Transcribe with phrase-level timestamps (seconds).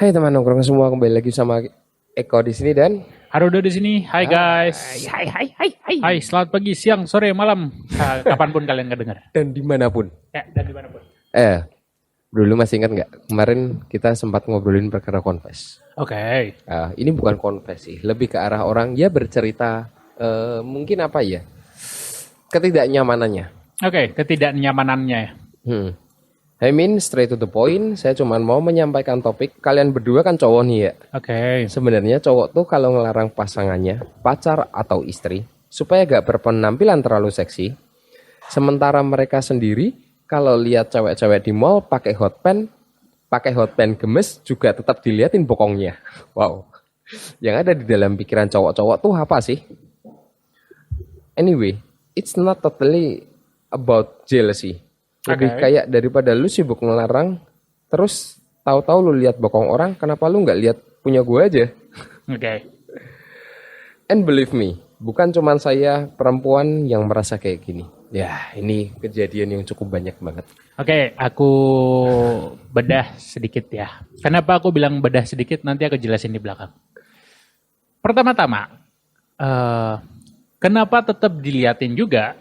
[0.00, 1.60] Hai teman nongkrong semua kembali lagi sama
[2.16, 4.00] Eko di sini dan Harudo di sini.
[4.08, 5.04] Hai guys.
[5.04, 7.68] Hai hai hai hai Hai, selamat pagi, siang, sore, malam.
[8.32, 9.18] Kapan pun kalian nggak dengar.
[9.36, 10.08] dan di mana pun.
[10.32, 11.04] Ya, dan di mana pun.
[11.36, 11.60] Eh,
[12.32, 15.84] dulu masih ingat nggak kemarin kita sempat ngobrolin perkara confess.
[16.00, 16.56] Oke.
[16.64, 19.84] Ah, ini bukan confess sih, lebih ke arah orang ya bercerita
[20.16, 21.44] eh, mungkin apa ya
[22.48, 23.76] ketidaknyamanannya.
[23.84, 25.30] Oke, ketidaknyamanannya ya.
[25.68, 25.92] Hmm.
[26.60, 29.64] I mean straight to the point, saya cuma mau menyampaikan topik.
[29.64, 30.92] Kalian berdua kan cowok nih ya.
[31.16, 31.64] Oke.
[31.72, 37.72] Sebenarnya cowok tuh kalau ngelarang pasangannya, pacar atau istri, supaya gak berpenampilan terlalu seksi,
[38.52, 39.96] sementara mereka sendiri
[40.28, 42.68] kalau lihat cewek-cewek di mall pakai hot pen,
[43.32, 45.96] pakai hot pen gemes juga tetap diliatin bokongnya.
[46.36, 46.68] Wow.
[47.40, 49.58] Yang ada di dalam pikiran cowok-cowok tuh apa sih?
[51.40, 51.80] Anyway,
[52.12, 53.24] it's not totally
[53.72, 54.89] about jealousy.
[55.28, 55.58] Lebih Oke.
[55.60, 57.36] kayak daripada lu sibuk ngelarang,
[57.92, 61.68] terus tahu-tahu lu lihat bokong orang, kenapa lu nggak lihat punya gua aja?
[62.24, 62.64] Oke.
[64.08, 67.84] And believe me, bukan cuman saya perempuan yang merasa kayak gini.
[68.10, 70.42] Ya, ini kejadian yang cukup banyak banget.
[70.74, 71.50] Oke, aku
[72.74, 74.02] bedah sedikit ya.
[74.18, 75.62] Kenapa aku bilang bedah sedikit?
[75.62, 76.74] Nanti aku jelasin di belakang.
[78.02, 78.66] Pertama-tama,
[79.38, 79.94] eh,
[80.58, 82.34] kenapa tetap diliatin juga?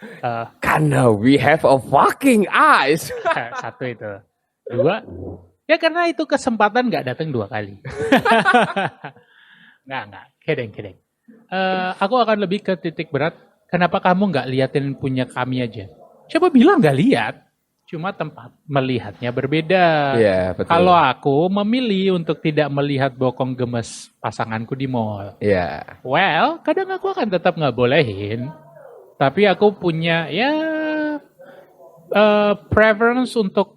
[0.00, 3.12] Eh, Karena we have a fucking eyes.
[3.62, 4.10] satu itu.
[4.70, 5.02] Dua,
[5.66, 7.76] ya karena itu kesempatan nggak datang dua kali.
[9.86, 10.96] nggak nggak, kidding kidding.
[11.50, 13.34] Eh, aku akan lebih ke titik berat.
[13.70, 15.86] Kenapa kamu nggak liatin punya kami aja?
[16.30, 17.34] Coba bilang nggak lihat.
[17.90, 20.14] Cuma tempat melihatnya berbeda.
[20.14, 20.70] Iya, betul.
[20.70, 25.34] Kalau aku memilih untuk tidak melihat bokong gemes pasanganku di mall.
[25.42, 28.46] Ya, Well, kadang aku akan tetap nggak bolehin.
[29.20, 30.50] Tapi aku punya ya
[32.08, 33.76] eh, preference untuk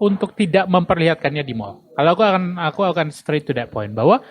[0.00, 1.84] untuk tidak memperlihatkannya di mall.
[1.92, 4.24] Kalau aku akan aku akan straight to that point bahwa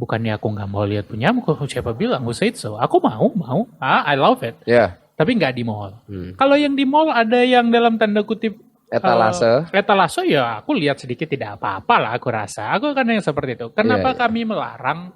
[0.00, 2.80] bukannya aku nggak mau lihat punyamu, siapa bilang who said so?
[2.80, 3.68] Aku mau, mau.
[3.76, 4.56] Ah, I love it.
[4.64, 4.96] ya.
[5.20, 6.00] Tapi nggak di mall.
[6.08, 6.32] Hmm.
[6.40, 8.56] Kalau yang di mall ada yang dalam tanda kutip
[8.90, 9.70] Etalase.
[9.70, 12.72] eh, etalase ya aku lihat sedikit tidak apa-apa lah aku rasa.
[12.80, 13.66] Aku kan yang seperti itu.
[13.76, 14.18] Kenapa iya.
[14.18, 15.12] kami melarang?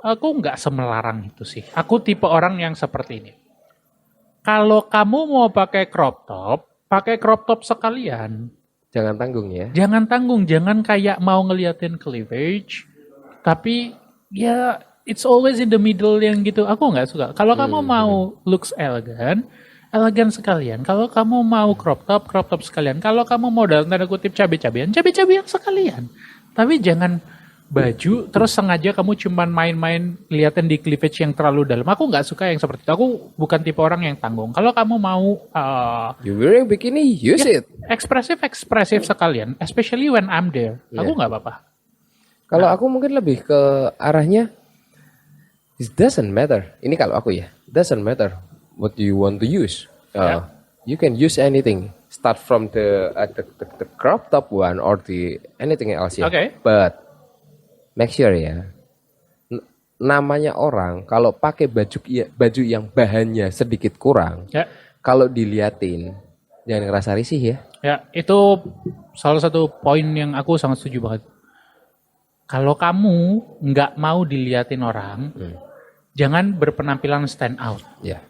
[0.00, 1.64] Aku nggak semelarang itu sih.
[1.76, 3.32] Aku tipe orang yang seperti ini.
[4.40, 8.48] Kalau kamu mau pakai crop top, pakai crop top sekalian.
[8.90, 9.68] Jangan tanggung ya.
[9.70, 12.88] Jangan tanggung, jangan kayak mau ngeliatin cleavage.
[13.44, 13.94] Tapi
[14.32, 16.64] ya it's always in the middle yang gitu.
[16.64, 17.26] Aku nggak suka.
[17.36, 19.44] Kalau kamu mau looks elegan,
[19.92, 20.80] elegan sekalian.
[20.82, 22.98] Kalau kamu mau crop top, crop top sekalian.
[22.98, 26.08] Kalau kamu mau dalam tanda kutip cabe-cabean, cabe-cabean sekalian.
[26.56, 27.22] Tapi jangan
[27.70, 31.86] baju terus sengaja kamu cuman main-main liatin di cleavage yang terlalu dalam.
[31.86, 32.90] Aku nggak suka yang seperti itu.
[32.90, 33.06] Aku
[33.38, 34.50] bukan tipe orang yang tanggung.
[34.50, 37.62] Kalau kamu mau uh, You wearing bikini, use Ya.
[37.62, 37.70] it.
[37.86, 40.82] ekspresif ekspresif sekalian, especially when I'm there.
[40.90, 41.62] Aku nggak apa-apa.
[42.50, 43.60] Kalau aku mungkin lebih ke
[43.94, 44.50] arahnya
[45.78, 46.74] it doesn't matter.
[46.82, 48.34] Ini kalau aku ya, doesn't matter
[48.74, 49.86] what you want to use.
[50.10, 50.42] Uh,
[50.88, 51.92] You can use anything.
[52.10, 56.26] Start from the, uh, the, the the crop top one or the anything else ya.
[56.26, 56.56] Oke.
[56.64, 56.98] But
[57.94, 58.70] make sure ya.
[60.00, 62.00] Namanya orang kalau pakai baju
[62.32, 64.64] baju yang bahannya sedikit kurang, Ya,
[65.04, 66.16] kalau diliatin
[66.64, 67.56] jangan ngerasa risih ya.
[67.84, 68.38] ya itu
[69.12, 71.22] salah satu poin yang aku sangat setuju banget.
[72.48, 73.16] Kalau kamu
[73.60, 75.36] nggak mau diliatin orang,
[76.16, 77.84] jangan berpenampilan stand out.
[78.00, 78.24] Ya.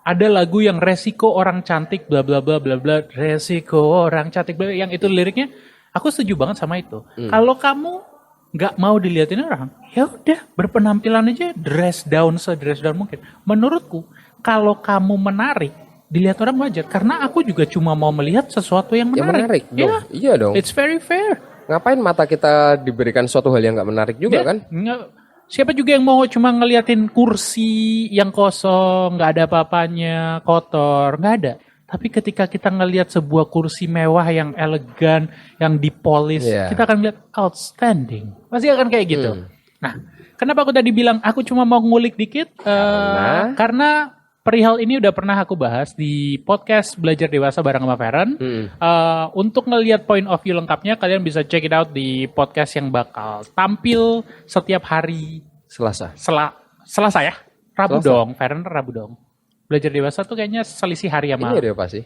[0.00, 4.72] Ada lagu yang resiko orang cantik bla bla bla bla bla resiko orang cantik bla
[4.72, 5.52] yang itu liriknya
[5.90, 7.02] aku setuju banget sama itu.
[7.26, 7.92] Kalau kamu
[8.50, 13.18] nggak mau diliatin orang, ya udah berpenampilan aja dress down se dress down mungkin.
[13.42, 14.02] Menurutku
[14.40, 15.70] kalau kamu menarik
[16.06, 19.64] dilihat orang wajar karena aku juga cuma mau melihat sesuatu yang Yang menarik menarik.
[19.68, 19.78] dong.
[19.78, 20.54] Ya, Iya dong.
[20.54, 21.38] it's very fair.
[21.66, 24.56] Ngapain mata kita diberikan suatu hal yang nggak menarik juga Ya, kan?
[24.66, 25.06] nggak-
[25.46, 31.52] siapa juga yang mau cuma ngeliatin kursi yang kosong, nggak ada apa-apanya, kotor, nggak ada.
[31.90, 35.26] Tapi ketika kita ngelihat sebuah kursi mewah yang elegan,
[35.58, 36.70] yang dipolis, Iya.
[36.70, 38.30] kita akan lihat outstanding.
[38.46, 39.30] Pasti akan kayak gitu.
[39.34, 39.50] Hmm.
[39.82, 39.92] Nah,
[40.38, 42.46] kenapa aku tadi bilang aku cuma mau ngulik dikit?
[42.56, 43.58] Eh, Karena?
[43.58, 43.90] karena
[44.40, 48.30] perihal ini udah pernah aku bahas di podcast Belajar Dewasa bareng sama Feren.
[48.38, 48.64] Hmm.
[48.78, 52.88] Uh, untuk ngelihat point of view lengkapnya, kalian bisa check it out di podcast yang
[52.88, 56.14] bakal tampil setiap hari Selasa.
[56.14, 56.54] sela
[56.86, 57.34] Selasa ya,
[57.74, 58.06] Rabu Selasa.
[58.06, 59.12] dong, Feren Rabu dong.
[59.70, 62.02] Belajar dewasa tuh kayaknya selisih hari sama Ini ada apa sih?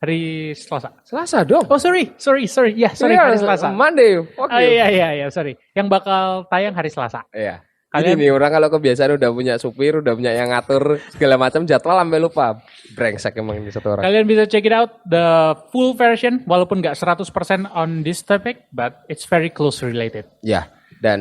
[0.00, 0.20] hari
[0.56, 0.96] Selasa.
[1.04, 1.68] Selasa dong.
[1.68, 3.68] Oh sorry, sorry, sorry, ya sorry Iya, hari Selasa.
[3.68, 4.16] Monday.
[4.32, 4.72] Fuck Oh you.
[4.72, 7.20] iya iya iya sorry, yang bakal tayang hari Selasa.
[7.30, 7.60] Iya.
[7.60, 11.66] Ini Kalian nih orang kalau kebiasaan udah punya supir, udah punya yang ngatur segala macam
[11.66, 12.62] jadwal sampai lupa.
[12.94, 14.06] Brengsek emang ini satu orang.
[14.06, 15.26] kalian bisa check it out the
[15.68, 17.26] full version walaupun nggak 100%
[17.66, 20.22] on this topic but it's very close related.
[20.40, 20.70] Ya,
[21.02, 21.20] dan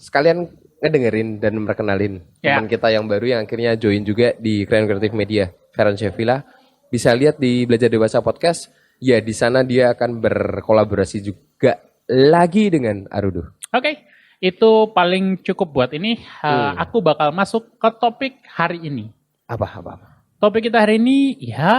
[0.00, 2.56] sekalian ngedengerin dan merkenalin Ya.
[2.56, 6.44] teman kita yang baru yang akhirnya join juga di Grand Creative Media, Feren Shevila.
[6.86, 8.70] Bisa lihat di Belajar Dewasa Podcast.
[8.96, 11.76] Ya, di sana dia akan berkolaborasi juga
[12.06, 13.52] lagi dengan Arudo.
[13.68, 14.08] Oke,
[14.38, 16.16] itu paling cukup buat ini.
[16.40, 16.80] Uh, Hmm.
[16.80, 19.12] Aku bakal masuk ke topik hari ini.
[19.44, 20.08] Apa apa apa?
[20.36, 21.76] Topik kita hari ini ya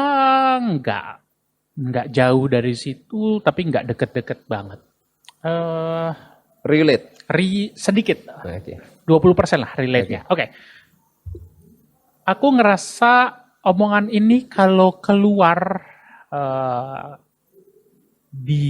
[0.58, 1.06] nggak
[1.78, 4.82] nggak jauh dari situ, tapi nggak deket-deket banget.
[5.42, 6.10] Eh,
[6.68, 7.06] Relate.
[7.28, 8.80] ri sedikit, Nah, Oke.
[9.04, 10.24] 20% lah relate-nya.
[10.32, 10.48] Oke.
[12.24, 13.36] Aku ngerasa
[13.68, 15.60] omongan ini kalau keluar
[16.28, 17.12] eh,
[18.32, 18.68] di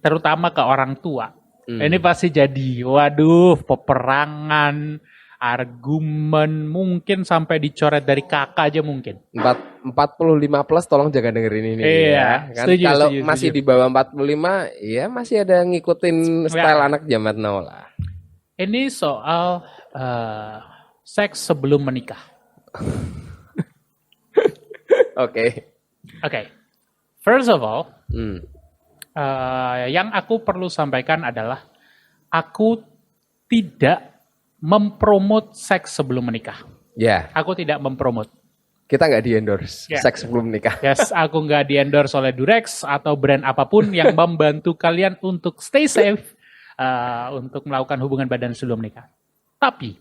[0.00, 1.28] terutama ke orang tua,
[1.66, 1.82] Hmm.
[1.82, 5.02] ini pasti jadi waduh peperangan,
[5.36, 9.20] argumen mungkin sampai dicoret dari kakak aja mungkin.
[9.30, 12.30] Empat, 45 plus tolong jangan dengerin ini Iya, ya.
[12.56, 13.58] Kan setuju, kalau setuju, masih setuju.
[13.60, 16.16] di bawah 45 ya masih ada ngikutin
[16.48, 17.86] style anak zaman now lah.
[18.56, 19.60] Ini soal
[19.92, 20.56] eh,
[21.04, 22.20] seks sebelum menikah.
[25.16, 25.46] Oke.
[26.22, 26.40] Oke,
[27.20, 28.38] first of all, Hmm.
[29.12, 31.66] eh, yang aku perlu sampaikan adalah
[32.28, 32.78] aku
[33.46, 34.15] tidak
[34.66, 36.66] mempromot seks sebelum menikah.
[36.98, 38.26] Ya, Aku tidak mempromot.
[38.86, 39.98] kita nggak di endorse Ya.
[39.98, 40.78] seks sebelum nikah.
[40.82, 45.58] Yes, aku nggak di endorse oleh Durex atau brand apa pun yang membantu kalian untuk
[45.62, 46.34] stay safe
[46.74, 49.06] eh, untuk melakukan hubungan badan sebelum nikah.
[49.58, 49.98] Tapi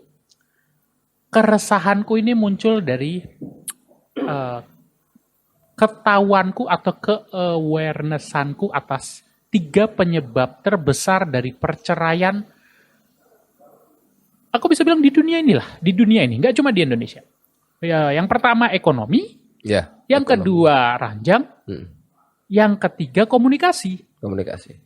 [1.29, 3.21] keresahanku ini muncul dari
[4.15, 4.59] eh,
[5.75, 12.45] ketahuanku atau ke-awarenessanku atas tiga penyebab terbesar dari perceraian.
[14.55, 17.19] Aku bisa bilang di dunia inilah, di dunia ini, nggak cuma di Indonesia.
[17.83, 19.91] Ya, yang pertama ekonomi, Ya.
[20.07, 20.31] yang ekonomi.
[20.47, 21.85] kedua ranjang, Hmm.
[22.47, 23.99] yang ketiga komunikasi.
[24.23, 24.79] komunikasi.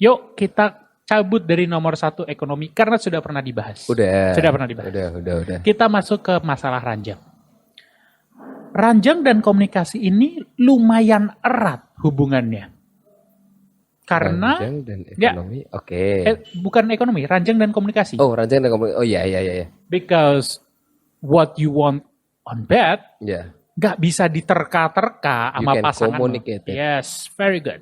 [0.00, 3.86] Yuk kita cabut dari nomor satu ekonomi karena sudah pernah dibahas.
[3.86, 4.34] Udah.
[4.34, 4.90] Sudah pernah dibahas.
[4.90, 5.58] Udah, udah, udah.
[5.62, 7.20] Kita masuk ke masalah ranjang.
[8.74, 12.73] Ranjang dan komunikasi ini lumayan erat hubungannya.
[14.04, 15.32] Karena ranjang dan Ya.
[15.32, 15.60] ekonomi.
[15.68, 16.04] Oke.
[16.22, 18.20] eh, bukan ekonomi, ranjang dan komunikasi.
[18.20, 19.00] Oh, ranjang dan komunikasi.
[19.00, 19.52] Oh iya iya iya.
[19.58, 19.66] iya.
[19.88, 20.60] Because
[21.18, 22.04] what you want
[22.44, 23.56] on bed Ya.
[23.74, 26.12] nggak bisa diterka-terka You sama can pasangan.
[26.14, 26.76] communicate it.
[26.76, 27.80] Yes, very good.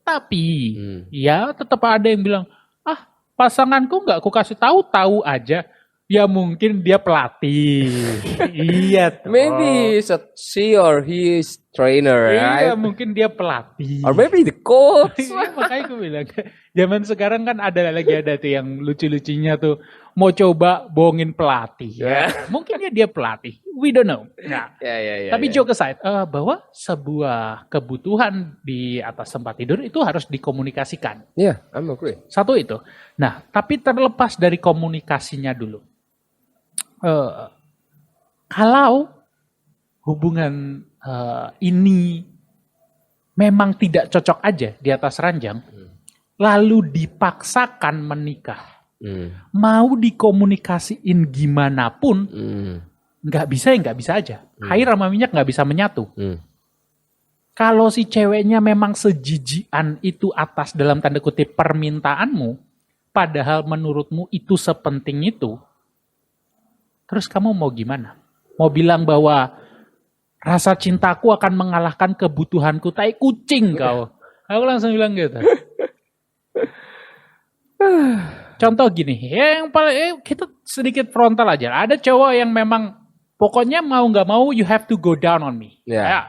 [0.00, 1.00] Tapi Hmm.
[1.10, 2.44] ya tetap ada yang bilang,
[2.80, 3.04] ah
[3.34, 5.66] pasanganku nggak aku kasih tahu tahu aja.
[6.06, 7.90] Ya mungkin dia pelatih.
[8.54, 9.10] iya.
[9.10, 9.26] toh.
[9.26, 9.98] Maybe
[10.38, 12.80] she or he is trainer, Iya, right?
[12.80, 14.00] mungkin dia pelatih.
[14.00, 15.20] Or maybe the coach.
[15.20, 16.26] Iya, makanya gue bilang,
[16.72, 19.76] zaman sekarang kan ada lagi ada tuh yang lucu-lucunya tuh
[20.16, 21.92] mau coba bohongin pelatih.
[21.92, 22.32] Ya.
[22.48, 23.60] Mungkin ya dia pelatih.
[23.76, 24.24] We don't know.
[24.40, 25.30] Nah, ya ya ya.
[25.36, 25.60] Tapi ya.
[25.60, 31.28] joke aside, eh, bahwa sebuah kebutuhan di atas tempat tidur itu harus dikomunikasikan.
[31.36, 32.16] Ya, I'm agree.
[32.32, 32.80] Satu itu.
[33.20, 35.84] Nah, tapi terlepas dari komunikasinya dulu.
[37.04, 37.32] Eh,
[38.48, 39.12] kalau
[40.06, 42.26] hubungan eh, ini
[43.36, 45.62] memang tidak cocok aja di atas ranjang,
[46.40, 49.28] lalu dipaksakan menikah, Hmm.
[49.52, 52.74] mau dikomunikasiin gimana pun, Hmm.
[53.20, 54.36] nggak bisa ya nggak bisa aja.
[54.72, 56.08] Air sama minyak nggak bisa menyatu.
[56.16, 56.40] Hmm.
[57.56, 62.56] Kalau si ceweknya memang sejijian itu atas dalam tanda kutip permintaanmu,
[63.16, 65.56] padahal menurutmu itu sepenting itu,
[67.08, 68.20] terus kamu mau gimana?
[68.60, 69.56] Mau bilang bahwa
[70.42, 74.10] rasa cintaku akan mengalahkan kebutuhanku, tai kucing kau.
[74.46, 75.36] Aku langsung bilang gitu.
[78.56, 81.84] Contoh gini, ya yang paling eh, kita sedikit frontal aja.
[81.84, 82.96] Ada cowok yang memang
[83.36, 85.76] pokoknya mau nggak mau you have to go down on me.
[85.84, 86.00] Ya.
[86.08, 86.20] Ya,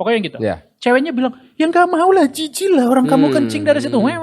[0.00, 0.38] pokoknya gitu.
[0.40, 0.64] Ya.
[0.80, 3.34] Ceweknya bilang, ya nggak mau lah, jijik lah orang kamu Hmm.
[3.36, 3.96] kencing dari situ.
[4.00, 4.16] Weh,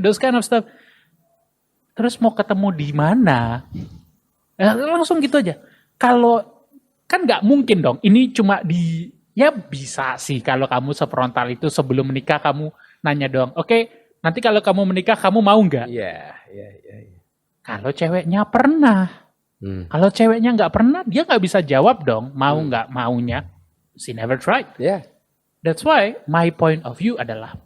[0.00, 0.64] Those kind of stuff.
[1.96, 3.64] Terus mau ketemu di mana?
[4.56, 5.60] Ya, langsung gitu aja.
[5.96, 6.59] Kalau
[7.10, 7.98] kan nggak mungkin dong.
[8.06, 12.70] Ini cuma di ya bisa sih kalau kamu sefrontal itu sebelum menikah kamu
[13.02, 13.50] nanya dong.
[13.58, 13.90] Oke,
[14.22, 15.90] nanti kalau kamu menikah kamu mau nggak?
[15.90, 16.96] Iya, iya, iya.
[17.10, 17.18] iya.
[17.66, 19.26] Kalau ceweknya pernah.
[19.60, 19.90] Hmm.
[19.90, 22.30] Kalau ceweknya nggak pernah, dia nggak bisa jawab dong.
[22.38, 23.50] Mau nggak maunya.
[23.98, 24.70] She never tried.
[24.78, 25.02] Ya.
[25.60, 27.58] That's why my point of view adalah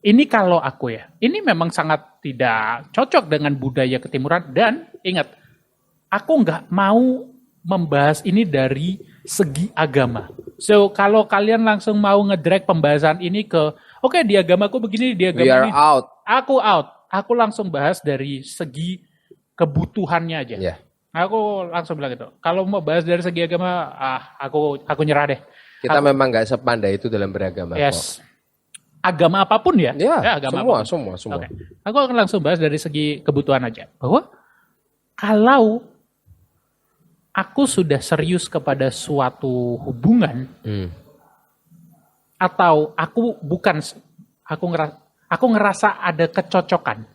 [0.00, 5.28] ini kalau aku ya, ini memang sangat tidak cocok dengan budaya ketimuran dan ingat,
[6.08, 7.29] aku nggak mau
[7.60, 10.32] membahas ini dari segi agama.
[10.56, 15.30] So kalau kalian langsung mau ngedrag pembahasan ini ke, oke di agamaku begini, di We
[15.32, 16.04] agama are ini, out.
[16.24, 16.86] aku out.
[17.10, 19.02] Aku langsung bahas dari segi
[19.56, 20.56] kebutuhannya aja.
[20.56, 20.74] Ya.
[21.10, 22.30] Aku langsung bilang gitu.
[22.38, 25.40] Kalau mau bahas dari segi agama, ah aku aku nyerah deh.
[25.82, 27.74] Kita Aku- memang nggak sepandai itu dalam beragama.
[27.74, 27.82] kok.
[27.82, 28.22] Yes.
[29.00, 29.96] Agama apa pun ya?
[29.96, 30.86] Ya, agama semua, apa pun.
[30.86, 31.36] semua, semua.
[31.40, 31.46] Oke.
[31.82, 33.88] Aku akan langsung bahas dari segi kebutuhan aja.
[33.96, 34.28] Bahwa
[35.16, 35.82] kalau
[37.30, 40.88] aku sudah serius kepada suatu hubungan Hmm.
[42.40, 43.84] atau aku bukan
[44.44, 44.94] aku ngerasa
[45.30, 47.06] aku ngerasa ada kecocokan.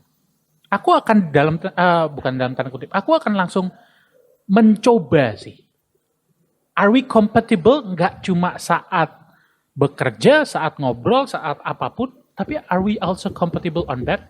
[0.72, 3.70] Aku akan dalam eh, bukan dalam tanda kutip, aku akan langsung
[4.50, 5.58] mencoba sih.
[6.76, 9.08] Are we compatible nggak cuma saat
[9.76, 14.28] bekerja, saat ngobrol, saat apa pun, tapi are we also compatible on that?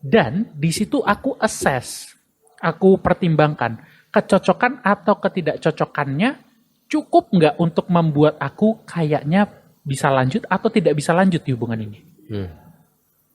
[0.00, 2.14] Dan di situ aku assess,
[2.60, 3.80] aku pertimbangkan
[4.16, 6.40] kecocokan atau ketidakcocokannya
[6.88, 9.44] cukup nggak untuk membuat aku kayaknya
[9.84, 12.00] bisa lanjut atau tidak bisa lanjut di hubungan ini.
[12.32, 12.48] Hmm.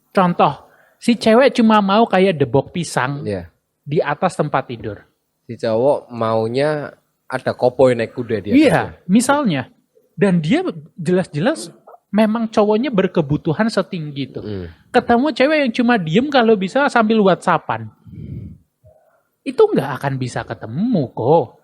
[0.09, 3.53] Contoh, si cewek cuma mau kayak debok pisang Ya.
[3.85, 5.05] di atas tempat tidur.
[5.45, 6.97] Si cowok maunya
[7.29, 8.53] ada koboi naik kuda dia.
[8.57, 9.69] Iya, misalnya.
[10.17, 10.65] Dan dia
[10.99, 11.71] jelas-jelas
[12.11, 14.41] memang cowoknya berkebutuhan setinggi itu.
[14.43, 14.67] Hmm.
[14.91, 17.87] Ketemu cewek yang cuma diem kalau bisa sambil whatsappan.
[19.41, 21.61] Itu nggak akan bisa ketemu kok.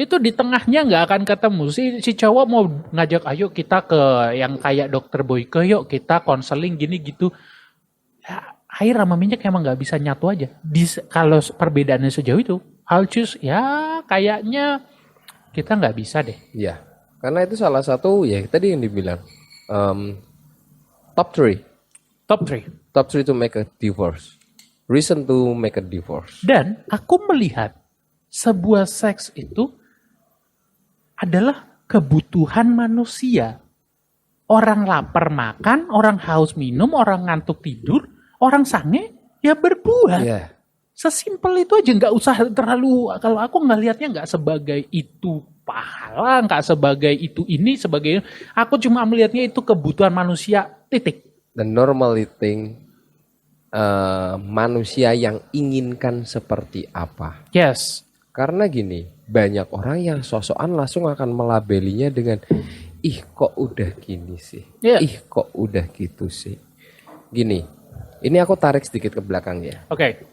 [0.00, 1.62] Itu di tengahnya nggak akan ketemu.
[1.68, 4.00] Si, si cowok mau ngajak ayo kita ke
[4.36, 7.28] yang kayak dokter Boyke yuk kita konseling gini gitu.
[8.24, 10.48] Ya, air sama minyak emang nggak bisa nyatu aja.
[10.64, 12.56] Di, kalau perbedaannya sejauh itu,
[13.12, 14.80] choose ya kayaknya
[15.52, 16.38] kita nggak bisa deh.
[16.56, 16.80] Iya.
[17.20, 19.20] Karena itu salah satu ya tadi yang dibilang
[19.68, 20.16] um,
[21.12, 21.60] top three,
[22.24, 22.64] Top 3.
[22.96, 24.39] top three to make a divorce,
[24.90, 26.42] reason to make a divorce.
[26.42, 27.78] Dan aku melihat
[28.26, 29.70] sebuah seks itu
[31.14, 33.62] adalah kebutuhan manusia.
[34.50, 38.02] Orang lapar makan, orang haus minum, orang ngantuk tidur,
[38.42, 40.26] orang sange ya berbuat.
[40.26, 40.58] Iya.
[40.90, 47.14] Sesimpel itu aja nggak usah terlalu kalau aku ngelihatnya nggak sebagai itu pahala, nggak sebagai
[47.14, 48.26] itu ini sebagai
[48.58, 51.30] aku cuma melihatnya itu kebutuhan manusia titik.
[51.54, 52.89] The normally thing
[53.74, 57.46] uh, manusia yang inginkan seperti apa.
[57.54, 58.06] Yes.
[58.30, 62.38] Karena gini, banyak orang yang sosokan langsung akan melabelinya dengan
[63.02, 64.62] ih kok udah gini sih.
[64.82, 65.02] Iya.
[65.02, 66.54] Ih kok udah gitu sih.
[67.30, 67.62] Gini,
[68.22, 69.86] ini aku tarik sedikit ke belakang ya.
[69.90, 70.26] Oke.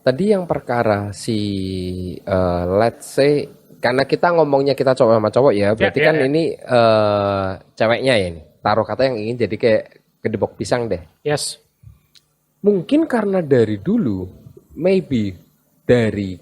[0.00, 1.38] Tadi yang perkara si
[2.16, 3.44] eh, let's say
[3.80, 6.24] karena kita ngomongnya kita cowok sama cowok ya, berarti Ya, ya, kan ya.
[6.28, 8.42] ini eh, ceweknya ya ini.
[8.60, 9.84] Taruh kata yang ingin jadi kayak
[10.20, 11.00] kedebok pisang deh.
[11.24, 11.60] Yes.
[12.60, 14.28] Mungkin karena dari dulu,
[14.76, 15.32] maybe
[15.84, 16.36] dari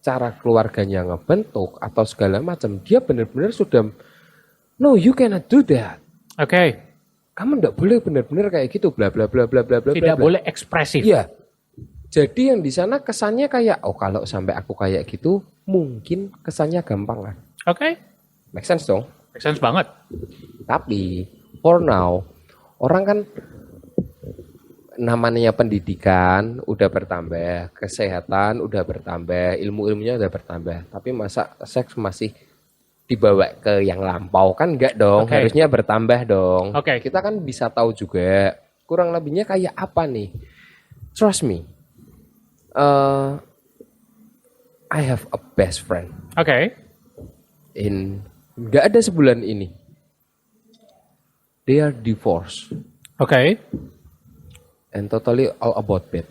[0.00, 3.84] cara keluarganya ngebentuk atau segala macam, dia benar-benar sudah
[4.80, 6.00] no you cannot do that.
[6.40, 6.88] Oke.
[7.36, 9.92] Kamu nggak boleh benar-benar kayak gitu bla bla bla bla bla bla.
[9.94, 11.04] Tidak bla, boleh ekspresif.
[11.04, 11.30] Iya.
[12.08, 17.30] Jadi yang di sana kesannya kayak oh kalau sampai aku kayak gitu mungkin kesannya gampang
[17.30, 17.36] kan.
[17.68, 18.00] Oke.
[18.50, 19.04] Make sense dong.
[19.36, 19.86] Make sense banget.
[20.64, 21.28] Tapi
[21.60, 22.24] for now
[22.80, 23.18] orang kan
[24.98, 30.78] namanya pendidikan udah bertambah, kesehatan udah bertambah, ilmu-ilmunya udah bertambah.
[30.90, 32.34] Tapi masa seks masih
[33.06, 35.38] dibawa ke yang lampau kan enggak dong, Oke.
[35.38, 36.74] harusnya bertambah dong.
[36.74, 36.98] Oke.
[36.98, 40.34] Kita kan bisa tahu juga kurang lebihnya kayak apa nih.
[41.14, 41.62] Trust me.
[42.74, 43.38] Uh,
[44.90, 46.74] I have a best friend Oke.
[47.78, 48.22] in
[48.58, 49.70] nggak ada sebulan ini.
[51.68, 52.72] They are divorced
[53.18, 53.58] Oke.
[54.92, 56.24] And totally all about bed.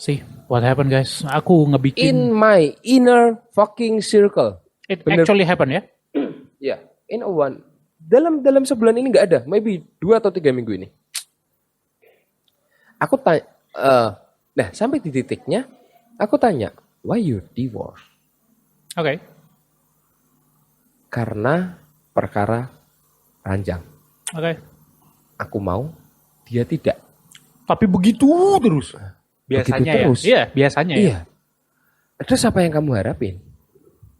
[0.00, 1.20] See what happened guys?
[1.28, 4.60] Aku ngebikin In my inner fucking circle.
[4.88, 5.22] it bener.
[5.22, 5.82] actually happen ya.
[6.60, 6.76] Ya,
[7.08, 7.64] in a one.
[7.96, 10.88] Dalam dalam sebulan ini nggak ada, maybe dua atau tiga minggu ini.
[13.00, 13.48] Aku tanya,
[13.80, 14.08] eh,
[14.52, 15.64] nah sampai di titiknya,
[16.20, 16.68] aku tanya,
[17.00, 18.04] why you divorce?
[18.92, 19.24] Oke.
[21.08, 21.80] Karena
[22.12, 22.68] perkara
[23.40, 23.80] ranjang.
[24.36, 24.52] Oke.
[25.40, 25.88] Aku mau,
[26.44, 27.00] dia tidak.
[27.70, 28.26] Tapi begitu
[28.58, 28.98] terus.
[29.46, 30.02] Biasanya ya.
[30.02, 30.20] terus?
[30.26, 31.02] Iya, biasanya ya.
[31.06, 31.18] Iya.
[32.26, 33.38] Terus apa yang kamu harapin?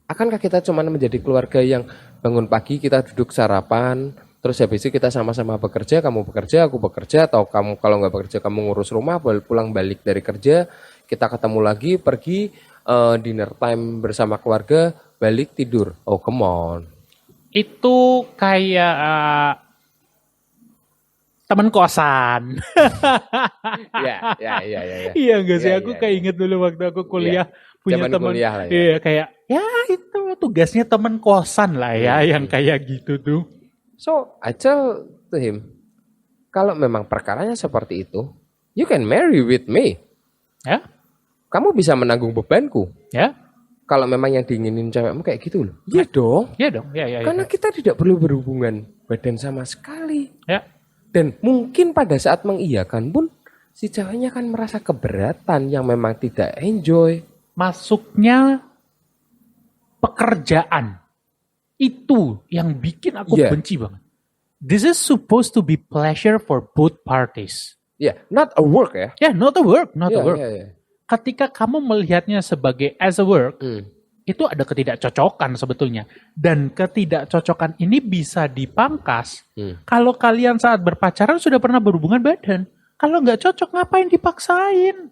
[0.07, 1.87] Akankah kita cuma menjadi keluarga yang
[2.23, 7.27] bangun pagi kita duduk sarapan, terus habis itu kita sama-sama bekerja, kamu bekerja, aku bekerja,
[7.27, 10.67] atau kamu kalau nggak bekerja kamu ngurus rumah, pulang balik dari kerja,
[11.07, 12.51] kita ketemu lagi, pergi
[12.87, 15.95] eh, dinner time bersama keluarga, balik tidur.
[16.07, 16.81] Oh come on.
[17.51, 19.53] Itu kayak uh,
[21.51, 22.63] teman kosan.
[23.99, 24.97] Ya, ya, ya, ya.
[25.11, 25.13] ya.
[25.19, 25.69] iya enggak sih?
[25.75, 26.19] Iya, aku iya, kayak iya.
[26.23, 27.47] inget dulu waktu aku kuliah
[27.83, 28.33] punya Zaman teman.
[28.33, 28.71] lah ya.
[28.71, 32.31] Iya kayak ya itu tugasnya teman kosan lah ya Hmm.
[32.31, 33.43] yang kayak gitu tuh.
[33.99, 35.75] So I tell to him,
[36.49, 38.31] kalau memang perkaranya seperti itu,
[38.73, 39.99] you can marry with me.
[40.63, 40.85] Ya.
[41.51, 42.95] kamu bisa menanggung bebanku.
[43.11, 43.35] Ya,
[43.83, 45.75] Kalau memang yang diinginin cewekmu kayak gitu loh.
[45.91, 46.55] Iya dong.
[46.55, 47.27] ya dong, ya, ya, ya.
[47.27, 50.31] Karena kita tidak perlu berhubungan badan sama sekali.
[50.47, 50.63] ya.
[51.11, 53.25] Dan mungkin pada saat mengiyakan pun
[53.71, 57.23] si ceweknya akan merasa keberatan yang memang tidak enjoy.
[57.53, 58.63] Masuknya
[59.99, 61.03] pekerjaan
[61.77, 63.51] itu yang bikin aku Iya.
[63.51, 64.01] benci banget.
[64.61, 67.81] This is supposed to be pleasure for both parties.
[67.97, 69.13] Ya, not a work ya.
[69.21, 70.39] Ya, not a work, not a Iya, work.
[70.41, 70.67] iya, iya.
[71.05, 73.89] Ketika kamu melihatnya sebagai as a work, Hmm.
[74.31, 76.07] Itu ada ketidakcocokan sebetulnya.
[76.33, 79.77] Dan ketidakcocokan ini bisa dipangkas Hmm.
[79.85, 82.65] kalau kalian saat berpacaran sudah pernah berhubungan badan.
[82.97, 85.09] Kalau nggak cocok, ngapain dipaksain?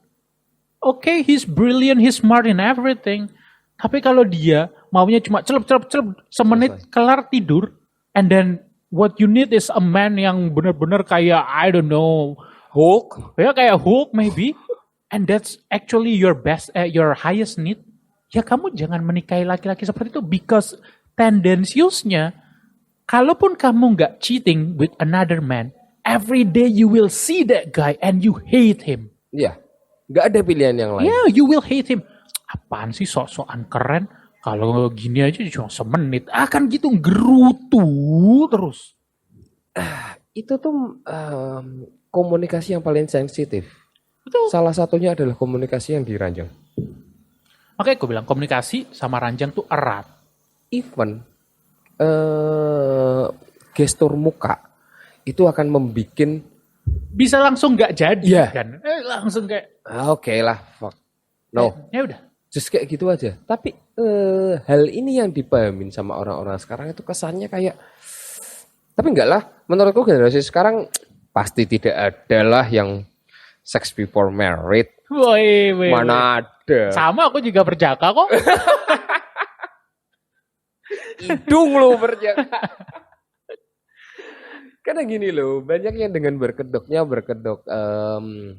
[0.79, 3.27] Oke, he's brilliant, he's smart in everything.
[3.75, 7.75] Tapi kalau dia maunya cuma celup celup celup semenit kelar tidur,
[8.15, 8.59] and then
[8.91, 12.39] what you need is a man yang benar-benar kayak I don't know,
[12.71, 13.35] Hulk.
[13.39, 14.53] ya kayak Hulk maybe,
[15.09, 17.81] and that's actually your best, eh, your highest need.
[18.29, 20.77] Ya kamu jangan menikahi laki-laki seperti itu because
[21.17, 22.37] tendensiusnya,
[23.09, 25.73] kalaupun kamu nggak cheating with another man,
[26.05, 29.09] every day you will see that guy and you hate him.
[29.33, 29.57] Iya.
[30.09, 31.09] Nggak ada pilihan yang lain.
[31.09, 32.05] Yeah, you will hate him.
[32.49, 34.09] Apaan sih sok-sokan keren?
[34.41, 36.29] Kalau gini aja cuma semenit.
[36.33, 37.85] Akan gitu gerutu
[38.49, 38.97] terus.
[40.33, 43.69] Itu tuh em, komunikasi yang paling sensitif.
[44.25, 44.49] Betul.
[44.49, 46.49] Salah satunya adalah komunikasi yang diranjang.
[47.79, 50.05] Makanya aku bilang komunikasi sama ranjang tuh erat.
[50.69, 51.23] Even
[51.99, 53.25] eh
[53.73, 54.59] gestur muka
[55.23, 56.19] itu akan membuat
[56.89, 58.47] Bisa langsung nggak jadi Iya.
[58.51, 58.69] kan?
[58.81, 60.95] Eh, langsung kayak ah, oke lah fuck
[61.53, 62.19] no ya udah.
[62.49, 67.49] just kayak gitu aja tapi eh, hal ini yang dipahamin sama orang-orang sekarang itu kesannya
[67.49, 67.77] kayak
[68.93, 70.89] tapi enggak lah menurutku generasi sekarang
[71.29, 73.05] pasti tidak ada lah yang
[73.61, 75.93] sex before married woi, woi.
[75.93, 78.29] mana ada Sama aku juga berjaka kok.
[81.19, 82.49] hidung lo berjaga
[84.85, 88.57] karena gini loh banyak yang dengan berkedoknya berkedok em,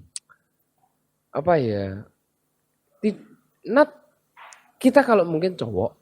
[1.34, 2.06] apa ya
[3.02, 3.17] ti-
[3.65, 3.89] not
[4.78, 5.98] kita kalau mungkin cowok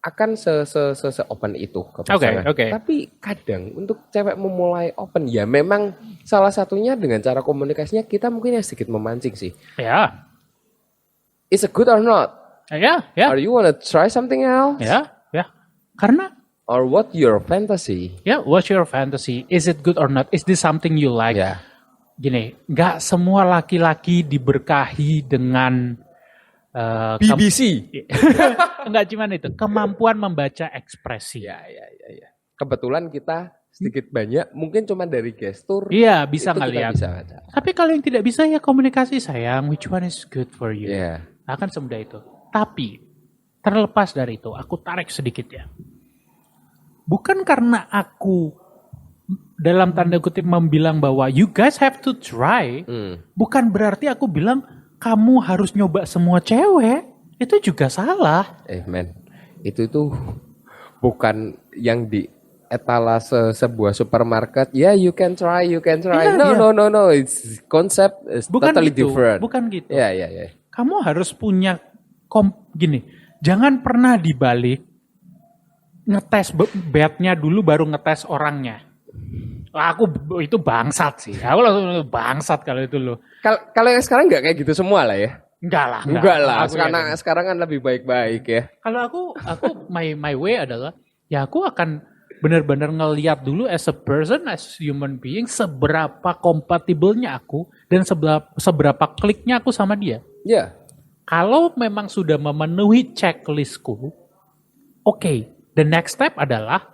[0.00, 2.46] akan se se se, se open itu ke pasangan.
[2.46, 2.66] oke.
[2.70, 5.92] Tapi kadang untuk cewek memulai open ya memang
[6.22, 9.50] salah satunya dengan cara komunikasinya kita mungkin ya sedikit memancing sih.
[9.74, 10.25] ya,
[11.48, 12.34] Is it good or not?
[12.66, 14.82] ya, ya, Are you wanna try something else?
[14.82, 15.46] ya, ya.
[15.94, 16.34] Karena
[16.66, 18.18] Or what your fantasy?
[18.26, 19.46] ya, what's your fantasy?
[19.46, 20.26] Is it good or not?
[20.34, 21.38] Is this something you like?
[21.38, 21.62] Ya.
[22.18, 25.94] Gini, nggak semua laki-laki diberkahi dengan
[26.74, 27.86] eh, kem- BBC.
[28.82, 31.46] Enggak cuman itu, kemampuan membaca ekspresi.
[31.46, 32.28] Ya, ya, ya, ya.
[32.58, 35.86] Kebetulan kita sedikit banyak, mungkin cuma dari gestur.
[35.92, 36.96] Iya, bisa ngeliat.
[36.96, 37.36] bisa baca.
[37.52, 40.88] Tapi kalau yang tidak bisa ya komunikasi sayang, which one is good for you?
[40.90, 41.20] Ya.
[41.46, 42.18] Akan semudah itu.
[42.50, 42.98] Tapi
[43.62, 45.64] terlepas dari itu, aku tarik sedikit ya.
[47.06, 48.50] Bukan karena aku
[49.58, 53.22] dalam tanda kutip membilang bahwa you guys have to try, Hmm.
[53.34, 54.62] bukan berarti aku bilang
[54.98, 57.06] kamu harus nyoba semua cewek.
[57.38, 58.64] Itu juga salah.
[58.66, 59.12] Eh, men,
[59.62, 60.10] itu tuh
[60.98, 62.26] bukan yang di
[62.66, 64.74] etalase sebuah supermarket.
[64.74, 66.26] Ya, you can try, you can try.
[66.26, 66.58] Iya, no, iya.
[66.58, 67.04] no, no, no.
[67.14, 69.10] It's concept is Bukan totally gitu.
[69.10, 69.38] different.
[69.38, 69.90] Bukan gitu.
[69.94, 70.50] Ya, ya, ya.
[70.76, 71.80] Kamu harus punya
[72.28, 73.00] kom gini.
[73.40, 74.84] Jangan pernah dibalik
[76.06, 78.84] ngetes be- bednya dulu baru ngetes orangnya.
[79.72, 80.08] Wah, Aku
[80.40, 81.36] itu bangsat sih.
[81.36, 83.20] Aku langsung bangsat kalau itu loh.
[83.40, 85.40] Kal- Kalau yang sekarang nggak kayak gitu semua lah ya.
[85.56, 86.02] Enggak lah.
[86.04, 86.56] Enggak lah.
[86.64, 87.16] Aku Sekarang yakin.
[87.18, 88.62] sekarang kan lebih baik-baik ya.
[88.80, 90.92] Kalau aku aku my my way adalah
[91.26, 92.04] ya aku akan
[92.36, 99.04] benar-benar ngeliat dulu as a person as human being seberapa kompatibelnya aku dan seberapa seberapa
[99.14, 100.22] kliknya aku sama dia.
[100.42, 100.74] Ya.
[101.26, 104.14] Kalau memang sudah memenuhi checklistku,
[105.02, 105.34] oke,
[105.74, 106.86] the next step adalah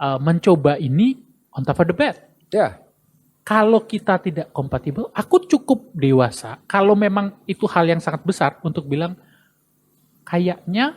[0.00, 1.20] uh, mencoba ini
[1.52, 2.16] on top of the bed.
[2.48, 2.80] Ya.
[3.44, 6.64] Kalau kita tidak kompatibel, aku cukup dewasa.
[6.64, 9.20] Kalau memang itu hal yang sangat besar untuk bilang,
[10.24, 10.96] kayaknya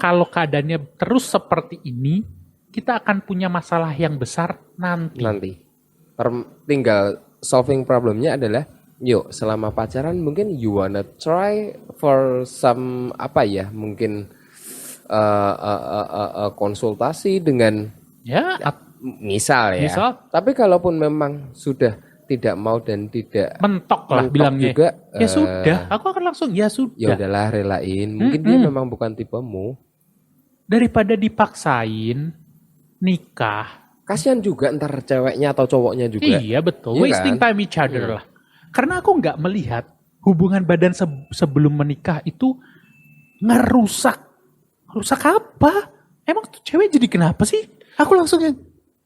[0.00, 2.24] kalau keadaannya terus seperti ini,
[2.72, 5.20] kita akan punya masalah yang besar nanti.
[5.20, 5.52] nanti.
[6.64, 8.64] Tinggal solving problemnya adalah
[9.00, 14.28] yuk selama pacaran mungkin you wanna try for some apa ya mungkin
[15.08, 17.92] uh, uh, uh, uh, uh, konsultasi dengan
[18.26, 18.58] Ya,
[19.22, 19.86] misal ya.
[19.86, 20.18] Misal.
[20.34, 21.94] Tapi kalaupun memang sudah
[22.26, 24.64] tidak mau dan tidak mentok lah mentok bilangnya.
[24.66, 27.14] juga, ya eh, sudah, aku akan langsung ya ya sudah.
[27.14, 28.18] udahlah relain.
[28.18, 28.66] Mungkin dia Mm-mm.
[28.66, 29.78] memang bukan tipemu.
[30.66, 32.34] Daripada dipaksain
[32.98, 36.38] nikah, Kasihan juga ntar ceweknya atau cowoknya juga.
[36.38, 37.50] Iya betul, Iya wasting kan?
[37.50, 38.14] time each other Hmm.
[38.16, 38.24] lah.
[38.70, 39.84] Karena aku nggak melihat
[40.22, 42.54] hubungan badan se- sebelum menikah itu
[43.40, 44.22] ngerusak.
[44.88, 45.90] Rusak apa?
[46.22, 47.66] Emang tuh cewek jadi kenapa sih?
[47.96, 48.54] Aku langsung yang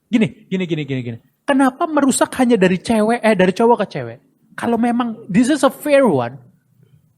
[0.06, 1.18] gini, gini, gini, gini, gini.
[1.42, 4.18] Kenapa merusak hanya dari cewek, eh dari cowok ke cewek?
[4.52, 6.36] Kalau memang this is a fair one,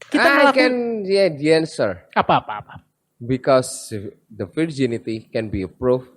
[0.07, 2.73] kita I ngelakuin can yeah the answer apa apa apa.
[3.19, 3.91] because
[4.29, 6.07] the virginity can be approved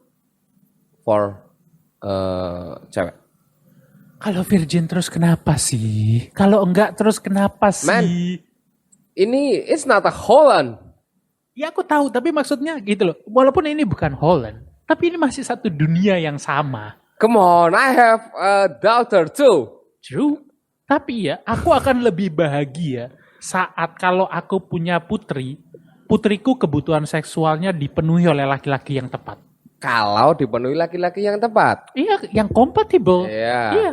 [1.02, 1.45] for
[2.02, 3.16] uh, cewek.
[4.16, 6.32] Kalau virgin terus kenapa sih?
[6.32, 7.88] Kalau enggak terus kenapa sih?
[7.88, 8.04] Man.
[9.16, 10.76] Ini it's not a Holland.
[11.56, 13.16] Ya aku tahu, tapi maksudnya gitu loh.
[13.24, 17.00] Walaupun ini bukan Holland, tapi ini masih satu dunia yang sama.
[17.16, 19.72] Come on, I have a daughter too.
[20.04, 20.44] True.
[20.85, 23.09] Tapi ya, aku akan lebih bahagia
[23.40, 25.56] saat kalau aku punya putri,
[26.04, 29.40] putriku kebutuhan seksualnya dipenuhi oleh laki-laki yang tepat.
[29.77, 31.93] Kalau dipenuhi laki-laki yang tepat.
[31.93, 33.29] Iya, yang kompatibel.
[33.29, 33.62] Iya.
[33.77, 33.93] Iya.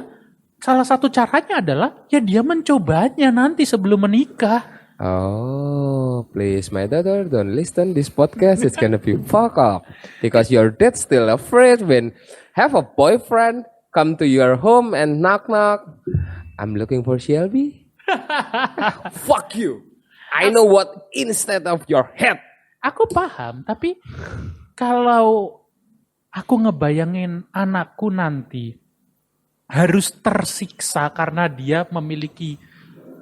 [0.63, 4.63] Salah satu caranya adalah ya dia mencobanya nanti sebelum menikah.
[5.03, 8.63] Oh, please, my daughter, don't listen this podcast.
[8.63, 9.83] It's gonna be fuck up
[10.23, 12.15] because your dad still afraid when
[12.55, 15.83] have a boyfriend come to your home and knock knock.
[16.55, 17.91] I'm looking for Shelby.
[19.27, 19.83] fuck you.
[20.31, 22.39] I know what instead of your head.
[22.79, 23.99] Aku paham, tapi
[24.79, 25.59] kalau
[26.33, 28.73] aku ngebayangin anakku nanti
[29.69, 32.57] harus tersiksa karena dia memiliki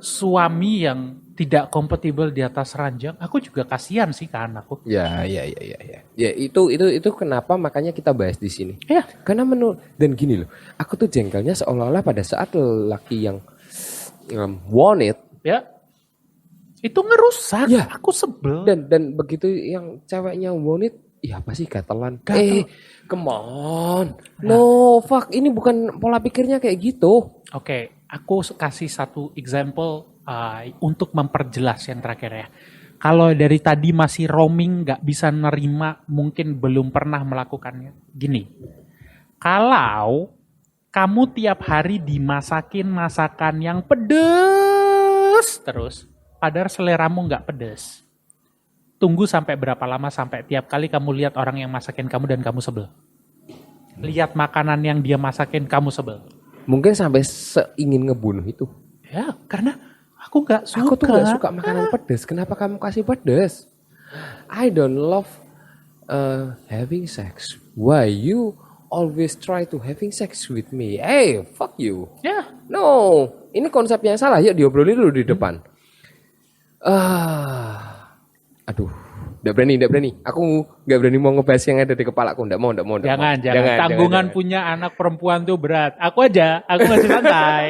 [0.01, 4.81] suami yang tidak kompatibel di atas ranjang, aku juga kasihan sih ke anakku.
[4.85, 5.99] Ya, ya, ya, ya, ya.
[6.13, 8.77] Ya itu itu itu kenapa makanya kita bahas di sini.
[8.85, 13.41] Ya, Karena menurut dan gini loh, aku tuh jengkelnya seolah-olah pada saat lelaki yang
[14.37, 15.65] um, want it ya.
[16.81, 17.69] Itu ngerusak.
[17.69, 17.85] Ya.
[17.93, 18.65] Aku sebel.
[18.65, 21.69] dan dan begitu yang ceweknya want it, ya apa sih?
[21.69, 22.25] Gatel.
[22.33, 22.65] Eh,
[23.05, 24.05] come on.
[24.41, 27.45] No, fuck, ini bukan pola pikirnya kayak gitu.
[27.53, 32.47] Oke, aku kasih satu example uh, untuk memperjelas yang terakhir ya.
[33.01, 38.13] Kalau dari tadi masih roaming nggak bisa nerima, mungkin belum pernah melakukannya.
[38.13, 38.45] Gini,
[39.41, 40.29] kalau
[40.93, 46.05] kamu tiap hari dimasakin masakan yang pedes terus,
[46.37, 48.05] padahal seleramu nggak pedes.
[49.01, 52.61] Tunggu sampai berapa lama sampai tiap kali kamu lihat orang yang masakin kamu dan kamu
[52.61, 52.85] sebel.
[53.97, 56.21] Lihat makanan yang dia masakin kamu sebel.
[56.69, 58.69] Mungkin sampai seingin ngebunuh itu.
[59.09, 59.81] Ya, karena
[60.21, 60.85] aku nggak suka.
[60.85, 62.21] Aku tuh gak suka makanan pedas.
[62.29, 63.65] Kenapa kamu kasih pedas?
[64.45, 65.27] I don't love
[66.05, 67.57] uh, having sex.
[67.73, 68.53] Why you
[68.93, 71.01] always try to having sex with me?
[71.01, 72.13] Hey, fuck you.
[72.21, 74.39] Ya, No, ini konsep yang salah.
[74.39, 75.59] Yuk diobrolin dulu di depan.
[76.79, 77.90] Ah,
[78.67, 78.91] aduh,
[79.41, 80.11] nggak berani, nggak berani.
[80.21, 80.41] Aku
[80.85, 82.41] nggak berani mau ngebahas yang ada di kepalaku.
[82.45, 83.43] Nggak mau, nggak mau, nggak jangan, mau.
[83.43, 83.77] jangan.
[83.79, 84.35] Tanggungan jangan.
[84.35, 85.93] punya anak perempuan tuh berat.
[85.97, 87.65] Aku aja, aku masih santai.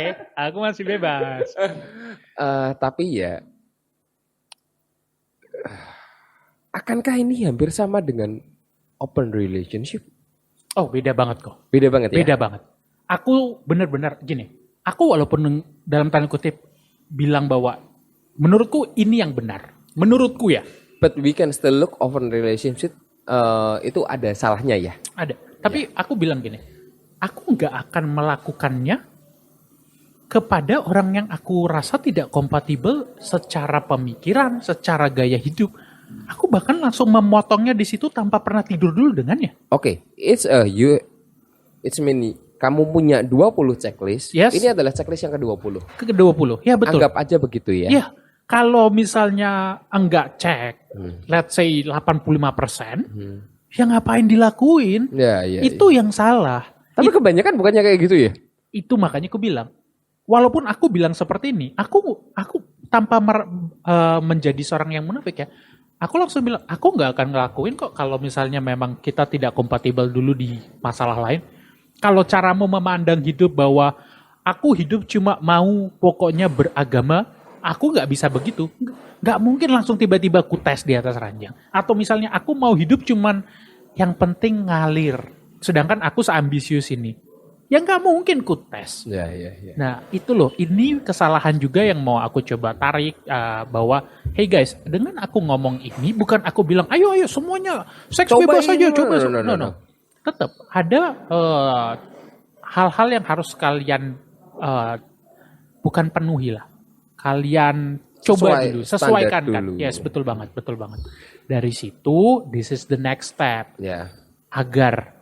[0.50, 1.48] aku masih bebas.
[2.42, 3.44] Eh, tapi ya,
[6.74, 8.40] akankah ini hampir sama dengan
[8.98, 10.02] open relationship?
[10.74, 11.68] Oh, beda banget kok.
[11.70, 12.18] Beda banget ya.
[12.24, 12.62] Beda banget.
[13.12, 14.48] Aku bener-bener gini.
[14.82, 16.64] Aku walaupun dalam tanda kutip
[17.12, 17.78] bilang bahwa
[18.40, 19.76] menurutku ini yang benar.
[19.92, 20.64] Menurutku ya,
[21.02, 22.94] But we can still look open relationship.
[23.26, 24.94] eh, itu ada salahnya ya.
[25.14, 25.38] ada.
[25.62, 26.58] Tapi aku bilang gini,
[27.22, 28.98] aku nggak akan melakukannya
[30.26, 35.70] kepada orang yang aku rasa tidak kompatibel secara pemikiran, secara gaya hidup.
[36.28, 39.54] Aku bahkan langsung memotongnya di situ tanpa pernah tidur dulu dengannya.
[39.70, 40.98] Oke, it's a you
[41.86, 44.34] it's mean kamu punya 20 checklist.
[44.34, 44.54] Yes.
[44.54, 45.82] Ini adalah checklist yang ke-20.
[45.98, 46.62] Ke 20.
[46.62, 47.00] Ya betul.
[47.00, 47.90] Anggap aja begitu ya.
[47.90, 48.06] Ya,
[48.52, 51.24] kalau misalnya enggak cek, Hmm.
[51.32, 53.08] let's say 85%,
[53.72, 55.08] ya ngapain dilakuin?
[55.16, 55.64] Ya, ya.
[55.64, 56.68] itu yang salah.
[56.92, 58.32] Tapi kebanyakan bukannya kayak gitu ya?
[58.76, 59.72] Itu makanya aku bilang,
[60.28, 62.60] walaupun aku bilang seperti ini, aku aku
[62.92, 63.48] tanpa mer-
[63.88, 65.48] eh, menjadi seorang yang munafik ya,
[65.96, 70.36] aku langsung bilang, aku nggak akan ngelakuin kok kalau misalnya memang kita tidak kompatibel dulu
[70.36, 71.40] di masalah lain.
[72.04, 73.96] Kalau caramu memandang hidup bahwa
[74.44, 78.68] aku hidup cuma mau pokoknya beragama, aku nggak bisa begitu.
[79.22, 81.54] Nggak mungkin langsung tiba-tiba ku tes di atas ranjang.
[81.70, 83.46] Atau misalnya aku mau hidup cuman
[83.96, 85.22] yang penting ngalir.
[85.62, 87.14] Sedangkan aku seambisius ini.
[87.72, 89.08] Ya nggak mungkin ku tes.
[89.08, 89.74] Ya, ya, ya.
[89.80, 94.04] Nah itu loh, ini kesalahan juga yang mau aku coba tarik uh, bahwa,
[94.36, 98.68] hey guys, dengan aku ngomong ini bukan aku bilang, ayo ayo semuanya seks Coba bebas
[98.68, 99.24] aja, coba.
[99.24, 99.56] no, no, no, no, no.
[99.56, 99.70] no.
[100.20, 101.92] Tetap ada uh,
[102.60, 104.20] hal-hal yang harus kalian
[104.60, 105.00] uh,
[105.80, 106.68] bukan penuhi lah,
[107.22, 109.64] kalian coba Sesuai dulu, sesuaikan kan.
[109.66, 109.78] dulu.
[109.78, 111.02] Yes betul banget, betul banget.
[111.46, 114.10] Dari situ, this is the next step Ya.
[114.50, 115.18] agar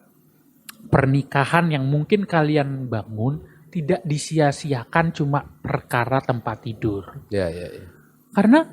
[0.90, 7.04] pernikahan yang mungkin kalian bangun tidak disia-siakan cuma perkara tempat tidur.
[7.30, 7.86] Ya, ya, ya.
[8.34, 8.66] Karena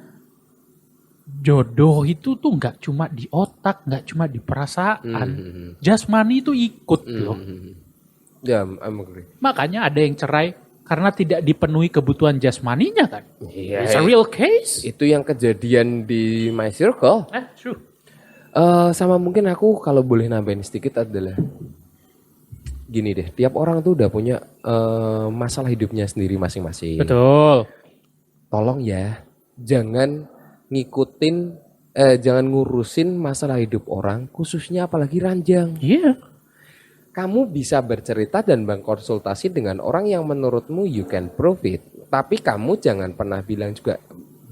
[1.26, 5.28] jodoh itu tuh nggak cuma di otak, nggak cuma di perasaan.
[5.36, 5.70] Hmm.
[5.82, 7.36] Jasmani itu ikut loh.
[7.36, 7.72] Hmm.
[8.46, 9.26] Ya, I'm agree.
[9.42, 10.54] Makanya ada yang cerai
[10.86, 13.24] karena tidak dipenuhi kebutuhan jasmaninya kan.
[13.42, 13.90] Iya.
[13.90, 14.86] It's a real case.
[14.86, 17.26] Itu yang kejadian di my circle.
[17.34, 17.76] Eh, true.
[18.56, 21.36] Eh, sama mungkin aku kalau boleh nambahin sedikit adalah
[22.86, 27.02] gini deh, tiap orang tuh udah punya eh, masalah hidupnya sendiri masing-masing.
[27.02, 27.66] Betul.
[28.46, 29.26] Tolong ya,
[29.58, 30.24] jangan
[30.70, 31.36] ngikutin,
[31.98, 35.74] eh, jangan ngurusin masalah hidup orang, khususnya apalagi ranjang.
[35.82, 36.14] Iya.
[37.16, 41.80] Kamu bisa bercerita dan berkonsultasi dengan orang yang menurutmu you can prove it.
[42.12, 43.96] Tapi kamu jangan pernah bilang juga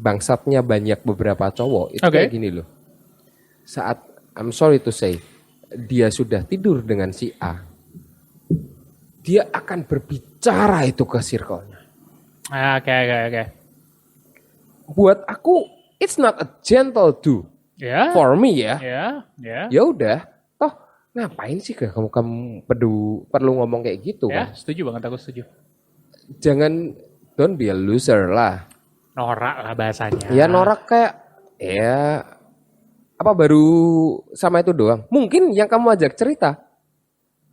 [0.00, 2.00] bangsatnya banyak beberapa cowok.
[2.00, 2.24] Itu Oke.
[2.24, 2.64] kayak gini loh.
[3.68, 4.00] Saat
[4.33, 5.20] I'm sorry to say
[5.68, 7.61] dia sudah tidur dengan si A,
[9.20, 11.81] dia akan berbicara itu ke circle-nya.
[12.48, 13.44] Ah, Oke, oke, oke.
[14.96, 17.44] Buat aku it's not a gentle do
[17.77, 18.12] Ya.
[18.16, 18.77] for me ya.
[18.81, 19.05] Ya,
[19.37, 19.61] ya.
[19.68, 20.18] Ya udah,
[21.14, 24.59] ngapain sih gak kamu kamu perlu perlu ngomong kayak gitu Ya, kan?
[24.59, 25.42] setuju banget aku setuju.
[26.42, 26.98] Jangan
[27.38, 28.66] don't be a loser lah.
[29.14, 30.27] Norak lah bahasanya.
[30.35, 31.12] Ya norak kayak
[31.62, 32.27] ya
[33.14, 33.64] apa baru
[34.35, 35.07] sama itu doang.
[35.07, 36.59] Mungkin yang kamu ajak cerita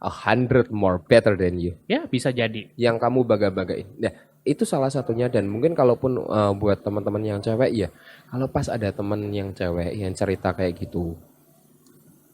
[0.01, 1.77] a hundred more better than you.
[1.85, 2.73] Ya, bisa jadi.
[2.73, 3.85] Yang kamu baga-bagain.
[4.01, 4.09] Nah,
[4.41, 7.93] itu salah satunya dan mungkin kalaupun uh, buat teman-teman yang cewek ya,
[8.25, 11.13] kalau pas ada teman yang cewek yang cerita kayak gitu,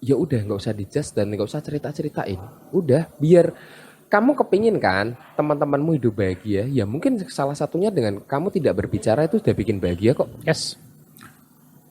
[0.02, 2.40] ya udah nggak usah dijudge dan nggak usah cerita-ceritain.
[2.74, 3.54] Udah, biar
[4.08, 9.44] kamu kepingin kan teman-temanmu hidup bahagia, ya mungkin salah satunya dengan kamu tidak berbicara itu
[9.44, 10.32] sudah bikin bahagia kok.
[10.48, 10.80] Yes.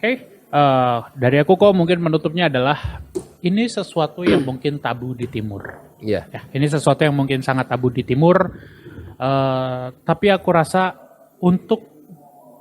[0.01, 3.05] Oke, eh, dari aku kok mungkin menutupnya adalah
[3.45, 5.77] ini sesuatu yang mungkin tabu di timur.
[6.01, 6.25] Iya.
[6.33, 8.57] Ya, ini sesuatu yang mungkin sangat tabu di timur.
[9.17, 10.97] Eh, tapi aku rasa
[11.41, 11.85] untuk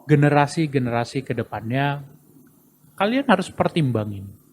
[0.05, 2.03] generasi-generasi ke depannya
[2.95, 4.44] kalian harus pertimbangin.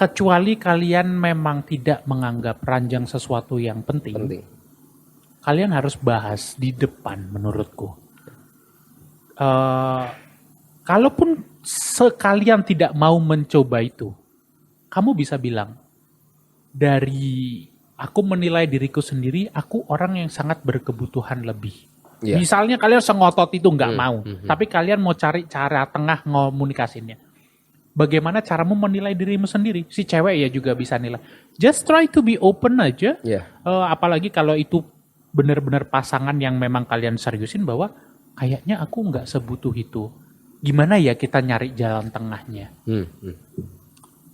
[0.00, 4.44] Kecuali kalian memang tidak menganggap ranjang sesuatu yang penting, penting.
[5.44, 8.00] kalian harus bahas di depan menurutku.
[9.36, 10.04] Eh,
[10.88, 14.08] kalaupun sekalian tidak mau mencoba itu,
[14.88, 15.76] kamu bisa bilang
[16.72, 17.68] dari
[18.00, 21.76] aku menilai diriku sendiri, aku orang yang sangat berkebutuhan lebih.
[22.24, 22.40] Iya.
[22.40, 24.48] Misalnya kalian sengotot itu nggak Hmm, mau, hmm, hmm.
[24.48, 27.16] tapi kalian mau cari cara tengah ngomunikasinya.
[28.00, 29.84] Bagaimana caramu menilai dirimu sendiri?
[29.92, 31.20] Si cewek ya juga bisa nilai.
[31.60, 33.20] Just try to be open aja.
[33.20, 33.44] Iya.
[33.44, 34.80] Eh, apalagi kalau itu
[35.36, 37.92] benar-benar pasangan yang memang kalian seriusin bahwa
[38.40, 40.08] kayaknya aku nggak sebutuh itu.
[40.64, 42.72] Gimana ya kita nyari jalan tengahnya?
[42.88, 43.36] Hmm, hmm.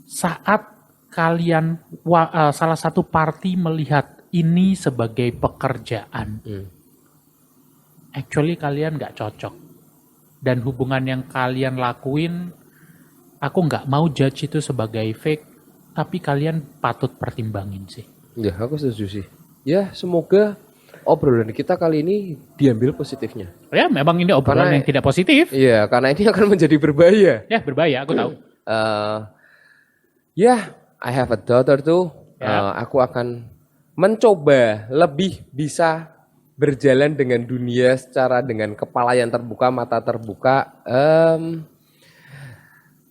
[0.06, 0.62] Saat
[1.10, 6.66] kalian wa- eh, salah satu party melihat ini sebagai pekerjaan, Hmm.
[8.14, 9.54] actually kalian nggak cocok.
[10.38, 12.54] Dan hubungan yang kalian lakuin,
[13.38, 15.44] aku nggak mau judge itu sebagai fake,
[15.92, 18.04] tapi kalian patut pertimbangin sih.
[18.36, 19.26] Ya, aku setuju sih.
[19.64, 20.54] Ya, semoga
[21.02, 22.16] obrolan kita kali ini
[22.54, 23.48] diambil positifnya.
[23.72, 25.50] Ya, memang ini obrolan Karena- yang tidak positif.
[25.50, 27.34] Iya, karena ini akan menjadi berbahaya.
[27.48, 28.30] Ya, berbahaya, aku tahu.
[28.66, 29.18] Eh,
[30.36, 32.12] ya, I have a daughter tuh.
[32.36, 32.46] Ya.
[32.50, 33.48] Eh, aku akan
[33.96, 36.12] mencoba lebih bisa
[36.56, 40.72] berjalan dengan dunia secara dengan kepala yang terbuka, mata terbuka.
[40.84, 41.64] Em,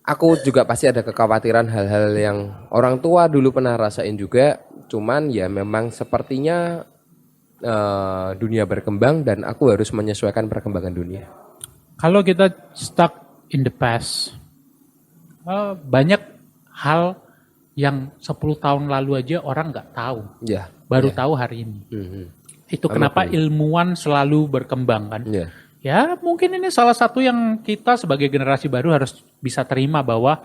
[0.06, 2.38] aku juga pasti ada kekhawatiran hal-hal yang
[2.70, 4.62] orang tua dulu pernah rasain juga.
[4.86, 6.86] Cuman ya memang sepertinya
[7.58, 11.26] eh, dunia berkembang dan aku harus menyesuaikan perkembangan dunia.
[11.98, 14.36] Kalau kita stuck in the past,
[15.42, 16.22] eh, banyak
[16.70, 17.18] hal
[17.76, 20.68] yang 10 tahun lalu aja orang nggak tahu, Ya.
[20.88, 21.16] baru ya.
[21.16, 21.80] tahu hari ini.
[21.92, 22.24] Mhm.
[22.66, 25.22] Itu Sama kenapa ilmuwan selalu berkembang kan?
[25.28, 25.52] Ya.
[25.86, 30.42] Ya mungkin ini salah satu yang kita sebagai generasi baru harus bisa terima bahwa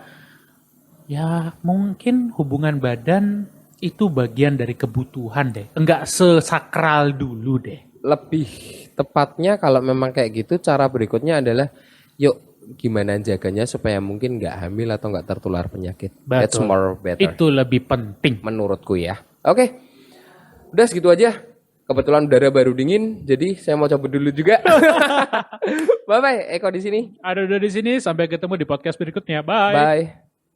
[1.10, 3.50] ya mungkin hubungan badan
[3.82, 5.66] itu bagian dari kebutuhan deh.
[5.74, 7.90] Enggak sesakral dulu deh.
[8.02, 8.50] lebih
[8.98, 11.70] tepatnya kalau memang kayak gitu cara berikutnya adalah
[12.18, 12.34] yuk
[12.74, 16.10] gimana jaganya supaya mungkin nggak hamil atau nggak tertular penyakit.
[16.26, 16.66] That's Betul.
[16.66, 18.42] more better Itu lebih penting.
[18.42, 19.22] menurutku ya.
[19.46, 19.74] Oke,
[20.74, 21.51] udah segitu aja.
[21.92, 24.64] Kebetulan udara baru dingin, jadi saya mau coba dulu juga.
[26.08, 27.00] bye bye, Eko di sini.
[27.20, 29.44] Ada udah di sini sampai ketemu di podcast berikutnya.
[29.44, 29.76] Bye.
[29.76, 30.21] Bye.